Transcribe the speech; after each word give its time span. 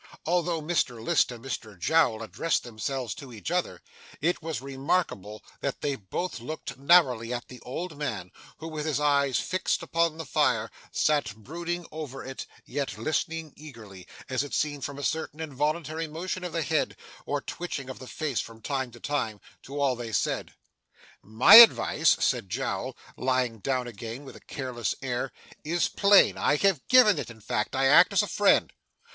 Although 0.25 0.63
Mr 0.63 0.99
List 0.99 1.31
and 1.31 1.45
Mr 1.45 1.77
Jowl 1.77 2.23
addressed 2.23 2.63
themselves 2.63 3.13
to 3.13 3.31
each 3.31 3.51
other, 3.51 3.83
it 4.19 4.41
was 4.41 4.59
remarkable 4.59 5.43
that 5.59 5.81
they 5.81 5.95
both 5.95 6.39
looked 6.39 6.75
narrowly 6.75 7.31
at 7.31 7.49
the 7.49 7.59
old 7.61 7.95
man, 7.95 8.31
who, 8.57 8.67
with 8.67 8.87
his 8.87 8.99
eyes 8.99 9.37
fixed 9.37 9.83
upon 9.83 10.17
the 10.17 10.25
fire, 10.25 10.71
sat 10.91 11.35
brooding 11.35 11.85
over 11.91 12.25
it, 12.25 12.47
yet 12.65 12.97
listening 12.97 13.53
eagerly 13.55 14.07
as 14.27 14.43
it 14.43 14.55
seemed 14.55 14.83
from 14.83 14.97
a 14.97 15.03
certain 15.03 15.39
involuntary 15.39 16.07
motion 16.07 16.43
of 16.43 16.53
the 16.53 16.63
head, 16.63 16.97
or 17.27 17.39
twitching 17.39 17.87
of 17.87 17.99
the 17.99 18.07
face 18.07 18.39
from 18.39 18.59
time 18.59 18.89
to 18.89 18.99
time 18.99 19.39
to 19.61 19.79
all 19.79 19.95
they 19.95 20.11
said. 20.11 20.55
'My 21.21 21.57
advice,' 21.57 22.17
said 22.19 22.49
Jowl, 22.49 22.97
lying 23.17 23.59
down 23.59 23.85
again 23.85 24.25
with 24.25 24.35
a 24.35 24.39
careless 24.39 24.95
air, 25.03 25.31
'is 25.63 25.89
plain 25.89 26.39
I 26.39 26.55
have 26.55 26.87
given 26.87 27.19
it, 27.19 27.29
in 27.29 27.39
fact. 27.39 27.75
I 27.75 27.85
act 27.85 28.11
as 28.13 28.23
a 28.23 28.27
friend. 28.27 28.73